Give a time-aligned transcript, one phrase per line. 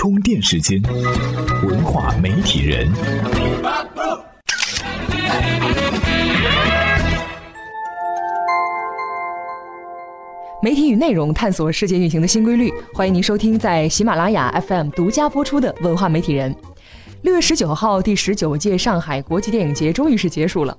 [0.00, 0.80] 充电时间，
[1.64, 2.88] 文化媒体人。
[10.62, 16.54] 媒体与内容探索世界运行的新规律，欢迎您收听在喜马拉雅 FM 独家播出的《文化媒体人》。
[17.22, 20.78] 六月十九号，第十九届上海国际电影节终于是结束了。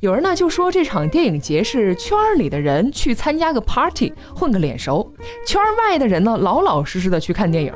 [0.00, 5.12] 有人呢就说这场电影节是圈儿里的人去参加个 party 混个脸熟，
[5.46, 7.70] 圈儿外的人呢老老实实的去看电影。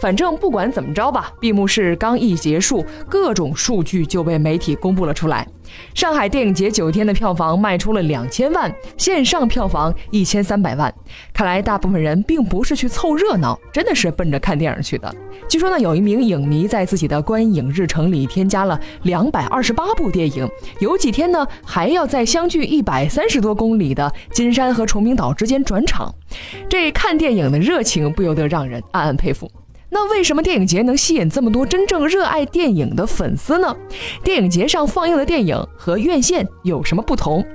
[0.00, 5.46] 反正不管怎么着吧，闭幕式刚一结束，各种数据就被媒体公布了出来。
[5.92, 10.94] 上海电影节九天的票房卖出了两千万，线上票房一千三百万。
[11.34, 15.14] 看来大部分人并不是去凑热闹，真的是奔着看电影去的。
[15.48, 26.14] 据说呢，有一名影迷在自己的观影日程里添加了两百二十八部电影，有几天呢还要在相距一百三十多公里的金山和崇明岛之间转场。
[26.68, 29.50] 这看电影的热情不由得让人暗暗佩服。
[29.88, 33.74] 那为什么电影节能吸引这么多真正热爱电影的粉丝呢？
[34.22, 37.46] 电影节上放映的电影和院线有什么不同？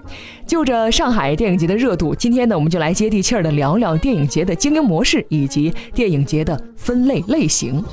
[0.48, 7.84] 就着上海电影节的热度，今天呢，我们就来接地气儿的聊聊电影节的经营模式以及电影节的分类类型。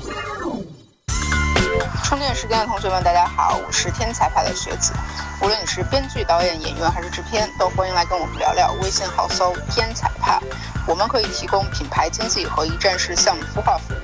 [2.05, 4.93] 充电时间的同学们，大家好，我是天才派的学子。
[5.41, 8.73] 无论你是编剧、导演、演员还是制片，都欢迎来跟我们聊聊。
[8.81, 10.37] 微信号搜“天才派”，
[10.85, 13.97] 我们可以提供品牌经济和一站式项目孵化服务。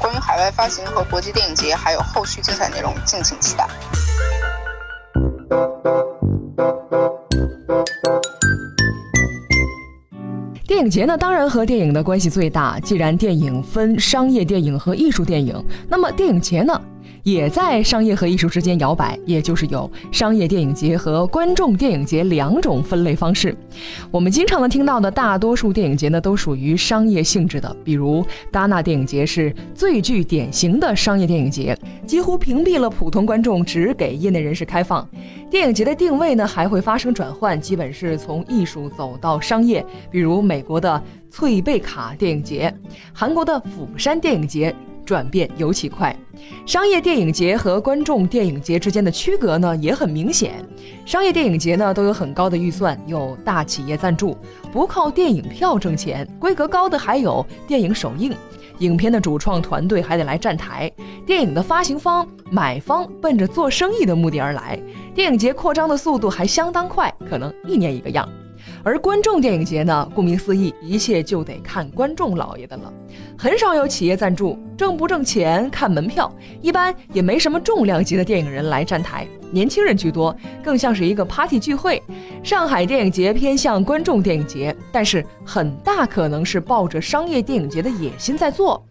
[0.00, 3.68] 关于海外发行和国际电影节，还有后续精彩内容，敬请期待。
[10.66, 12.80] 电影节呢，当然和电影的关系最大。
[12.80, 16.80] 既然电影分商业电影和艺术电影，那么电影节呢？
[17.22, 23.56] 也在商业和艺术之间摇摆，也就是有商业电影节和观众电影节两种分类方式。
[24.10, 35.06] 我们经常能听到的大多数电影节呢，都属于商业性质的，比如戛纳电影节是最具典型的商业电影节，几乎屏蔽了普通观众，只给业内人士开放。
[35.50, 42.72] 电影节的定位呢，还会发生转换，基本是从艺术走到商业，比如美国的翠贝卡电影节，
[43.12, 44.74] 韩国的釜山电影节。
[45.10, 46.16] 转变尤其快，
[46.64, 50.64] 商业电影节和观众电影节之间的区隔呢也很明显。
[51.04, 54.38] 商业电影节呢都有很高的预算，有大企业赞助，
[54.70, 56.24] 不靠电影票挣钱。
[56.38, 58.32] 规格高的还有电影首映，
[58.78, 60.88] 影片的主创团队还得来站台。
[61.26, 64.80] 电影的发行方、买方奔着做生意的目的而来，
[65.12, 68.28] 电影节扩张的速度还相当快，可能一年一个样。
[68.82, 72.92] 而观众电影节呢，顾名思义，一切就得看观众老爷的了。
[73.36, 82.02] 很少有企业赞助，挣不挣钱看门票，一般也没什么重量级的电影人来站台，年轻人居多，更像是一个 party 聚会。
[82.42, 88.82] 上海电影节偏向观众电影节，但是很大可能是抱着商业电影节的野心在做，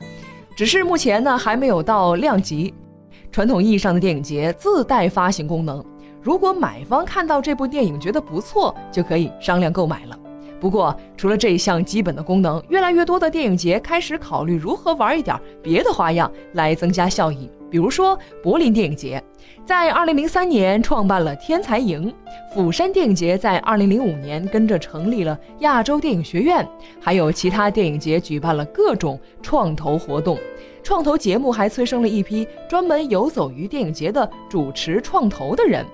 [0.55, 2.73] 只是目前呢还没有到量级。
[3.31, 5.83] 传统意义上的电影节自带发行功能。
[6.21, 10.19] 如果买方看到这部电影觉得不错，就可以商量购买了。
[10.59, 17.49] 不过，除了这一项基本的功能，越来越多的电影节开始考虑如何玩一点别的花样来增加效益。
[17.69, 19.23] 比如说，柏林电影节
[19.65, 22.13] 在2003年创办了天才营，
[22.53, 26.67] 釜山电影节在2005年跟着成立了亚洲电影学院，
[26.99, 30.37] 还有其他电影节举办了各种创投活动。
[30.81, 35.85] 创投节目还催生了一批专门游走于电影节的主持创投的人，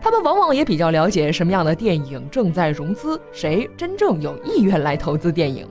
[0.00, 5.66] 他们往往也比较了解什么样的电影正在融资，谁真正有意愿来投资电影。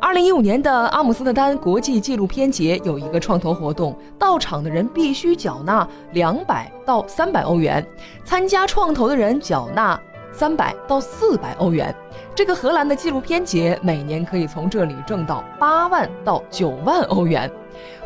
[0.00, 7.84] 二零一五年的阿姆斯特丹国际纪录片节有一个创投活动，到场的人必须缴纳两百到三百欧元，
[8.24, 9.98] 参加创投的人缴纳。
[10.30, 11.92] 三百到四百欧元，
[12.32, 17.50] 这个荷兰的纪录片节每年可以从这里挣到八万到九万欧元。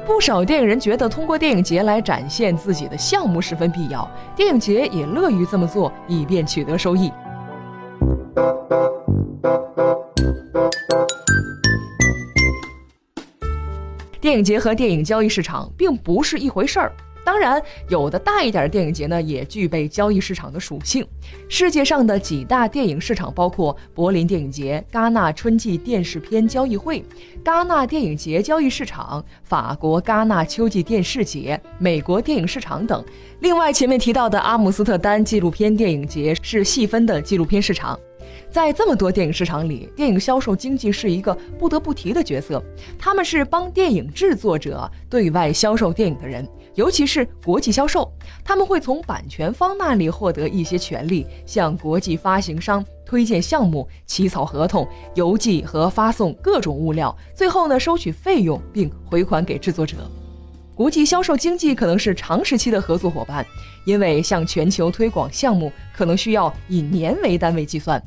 [0.06, 7.12] 不少电影人觉得通过电影节来展现自己的项目十分必要，电影节也乐于这么做，以便取得收益。
[14.22, 16.92] 电影节和电影交易市场并不是一回事儿。
[17.24, 21.04] 当然，有的大一点的电影节呢，也具备交易市场的属性。
[21.48, 27.04] 世界上的几大电影市场包括柏林电影节、戛纳春季电视片交易会、
[27.44, 33.04] 戛纳电影节交易市场、法国戛纳秋季电视节、美国电影市场等。
[33.40, 37.98] 另外，前面提到的阿姆斯特丹纪录片电影节是细分的纪录片市场。
[38.50, 42.62] 在这么多电影市场里，电影销售经纪是一个不得不提的角色。
[42.98, 48.10] 他们是帮电影制作者对外销售电影的人，尤其是国际销售。
[48.44, 59.96] 他们会从版权方那里获得一些权利，向国际发行商推荐项目、起草合同、邮寄和发送各种物料，最后呢收取费用并回款给制作者。
[60.74, 63.46] 国际销售经济可能是长时期的合作伙伴，
[63.84, 68.02] 因为向全球推广项目可能需要以年为单位计算。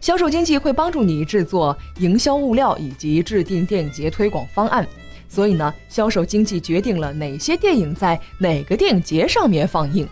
[0.00, 4.86] 销售经济会帮助你制作营销物料以及制定电影节推广方案。
[5.28, 10.06] 所以呢，销售经济决定了哪些电影在哪个电影节上面放映。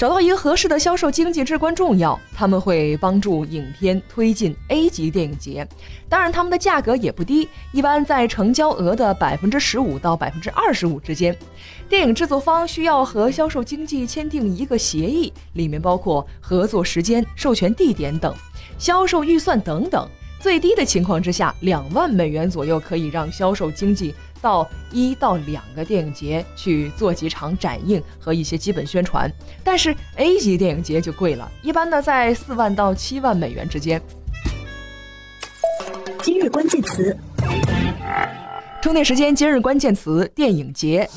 [0.00, 5.68] 找到一个合适的销售经济至关重要，他们会帮助影片推进 A 级电影节。
[6.08, 11.36] 当然，他们的价格也不低，一般在成交额的百分之十五到百分之二十五之间。
[11.86, 18.34] 电影制作方需要和销售经纪签订一个协议，里面包括合作时间、授权地点等、
[18.78, 20.08] 销售预算等等。
[20.38, 24.14] 最低的情况之下，两万美元左右可以让销售经济。
[24.40, 29.30] 到一到两个电影节去做几场展映和一些基本宣传，
[29.62, 34.00] 但是 A 级电影节就贵了，一般呢在四万到七万美元之间。
[36.22, 37.16] 今日关键词，
[38.82, 39.34] 充电时间。
[39.34, 41.08] 今日关键词：电影节。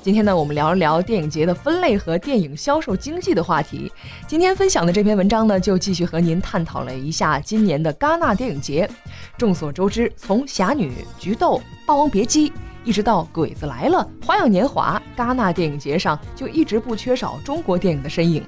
[0.00, 3.90] 今天呢，我们聊一聊电影节的分类和电影销售经济的话题。
[4.28, 8.88] 今天分享的这篇文章呢，就继续和您探讨了一下今年的戛纳电影节。
[9.36, 12.48] 众所周知，从《侠女》《菊豆》《霸王别姬》
[12.84, 18.46] 一直到《鬼子来了》《花样年华》，戛纳电影节上就一直不缺少中国电影的身影。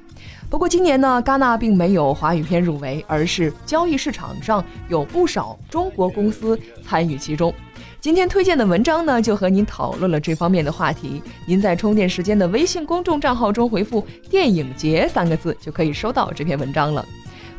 [0.49, 7.53] 不过今年呢，戛纳并没有华语片入围，而是交易市场上有不少中国公司参与其中。
[8.01, 11.21] 今天推荐的文章呢，就和您讨论了这方面的话题。
[11.45, 17.05] 您在充电时间的微信公众账号中回复“电影节”三个字，就可以收到这篇文章了。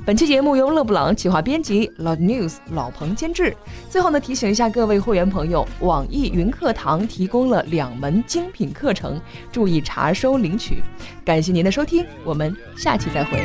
[0.05, 3.57] 本期节目由勒布朗企划编辑老 News 老彭监制。
[3.89, 9.21] 最后呢，提醒一下各位会员朋友，网易云课堂提供了两门精品课程，
[9.53, 10.83] 注意查收领取。
[11.25, 13.45] 感谢您的收听，我们下期再会。